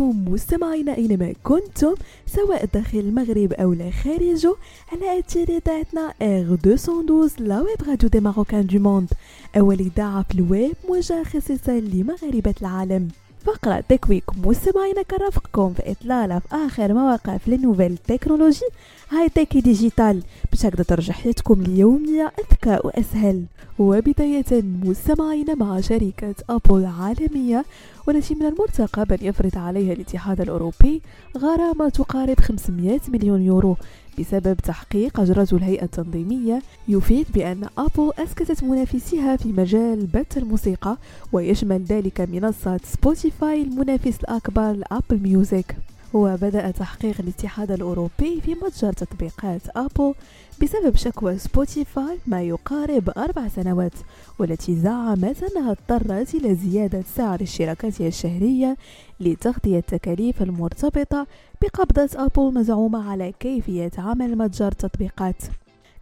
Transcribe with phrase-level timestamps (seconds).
[0.00, 1.94] بكم مستمعينا اينما كنتم
[2.26, 4.54] سواء داخل المغرب لا خارجه
[4.92, 9.08] على اثير اذاعتنا R 212 la web radio des Marocains du monde
[9.56, 13.08] أول إذاعة في الويب موجهه خصيصا لمغاربة العالم.
[13.44, 18.64] فقرة Tech Week مستمعينا كترافقكم في إطلالة في آخر ما وقع في ال nouvelles
[19.10, 20.22] technologies high-tech digital.
[20.50, 23.44] باش هكذا ترجع حياتكم اليومية أذكى وأسهل.
[23.78, 27.64] وبداية مستمعين مع شركة أبل العالمية
[28.06, 31.02] والتي من المرتقب أن يفرض عليها الاتحاد الأوروبي
[31.38, 33.76] غرامة تقارب 500 مليون يورو.
[34.20, 40.96] بسبب تحقيق أجرته الهيئة التنظيمية يفيد بأن أبل أسكتت منافسيها في مجال بث الموسيقى
[41.32, 45.76] ويشمل ذلك منصة سبوتيفاي المنافس الأكبر لأبل ميوزك
[46.14, 50.14] وبدأ تحقيق الاتحاد الأوروبي في متجر تطبيقات أبل
[50.62, 53.92] بسبب شكوى سبوتيفاي ما يقارب أربع سنوات
[54.38, 58.76] والتي زعمت أنها اضطرت إلى زيادة سعر اشتراكاتها الشهرية
[59.20, 61.26] لتغطية التكاليف المرتبطة
[61.62, 65.42] بقبضة أبل مزعومة على كيفية عمل متجر التطبيقات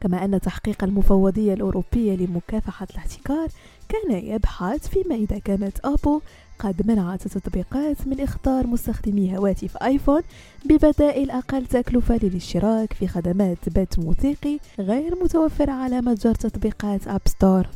[0.01, 3.49] كما أن تحقيق المفوضية الأوروبية لمكافحة الاحتكار
[3.89, 6.21] كان يبحث فيما إذا كانت أبل
[6.59, 10.23] قد منعت التطبيقات من إخطار مستخدمي هواتف آيفون
[10.65, 17.67] ببدائل أقل تكلفة للاشتراك في خدمات بث موسيقي غير متوفرة على متجر تطبيقات App Store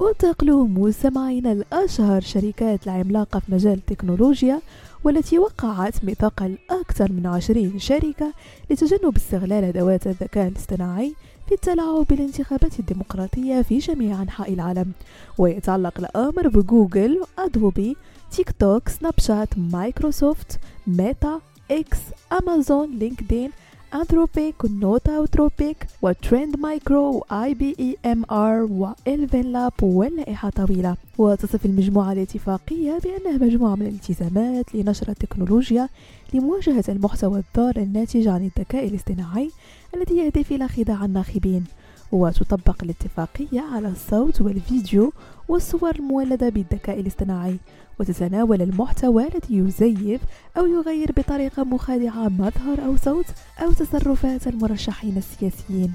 [0.00, 4.60] وننتقلو مستمعينا لأشهر شركات العملاقة في مجال التكنولوجيا
[5.04, 8.32] والتي وقعت ميثاقا لأكثر من عشرين شركة
[8.70, 11.14] لتجنب استغلال أدوات الذكاء الاصطناعي
[11.48, 14.92] في التلاعب بالانتخابات الديمقراطية في جميع أنحاء العالم.
[15.38, 17.96] ويتعلق الأمر ب Google Adobe
[18.30, 21.98] TikTok Snapchat Microsoft Meta X
[22.32, 23.50] Amazon LinkedIn
[23.94, 30.96] Anthropic ونوتا وتروبيك و Trend Micro و IBM ARM و ElevenLabs واللائحة طويلة.
[31.18, 35.88] وتصف المجموعة الاتفاقية بأنها مجموعة من الالتزامات لنشر التكنولوجيا
[36.32, 39.50] لمواجهة المحتوى الضار الناتج عن الذكاء الاصطناعي
[39.94, 41.64] الذي يهدف إلى خداع الناخبين.
[42.12, 45.12] وتطبق الاتفاقية على الصوت والفيديو
[45.48, 47.58] والصور المولدة بالذكاء الاصطناعي.
[48.00, 50.20] وتتناول المحتوى الذي يزيف
[50.56, 53.26] أو يغير بطريقة مخادعة مظهر أو صوت
[53.62, 55.92] أو تصرفات المرشحين السياسيين.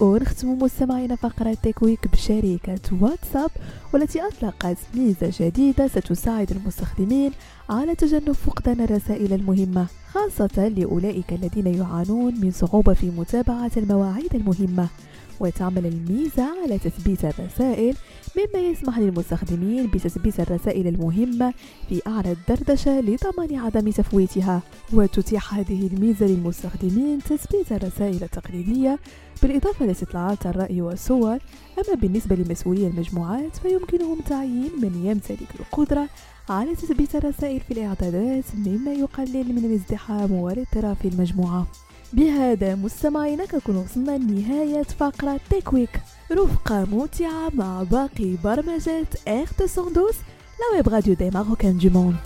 [0.00, 3.50] ونختم مستمعينا فقرة تكويك بشركة واتساب
[3.92, 7.32] والتي أطلقت ميزة جديدة ستساعد المستخدمين
[7.70, 14.88] على تجنب فقدان الرسائل المهمة خاصة لأولئك الذين يعانون من صعوبة في متابعة المواعيد المهمة.
[15.40, 17.96] وتعمل الميزة على تثبيت الرسائل
[18.36, 21.54] مما يسمح للمستخدمين بتثبيت الرسائل المهمة
[21.88, 24.62] في أعلى الدردشة لضمان عدم تفويتها.
[24.92, 28.98] وتتيح هذه الميزة للمستخدمين تثبيت الرسائل التقليدية
[29.42, 31.38] بالإضافة لاستطلاعات الرأي والصور.
[31.78, 36.08] أما بالنسبة لمسؤولي المجموعات فيمكنهم تعيين من يمتلك القدرة
[36.48, 41.66] على تثبيت الرسائل في الإعدادات مما يقلل من الازدحام والاضطراب في المجموعة.
[42.12, 46.00] بهذا مستمعينا كنكون وصلنا لنهاية فقرة Tech Week
[46.32, 50.14] رفقة ممتعة مع باقي برمجات R 212
[50.60, 52.16] la web radio des Marocains du monde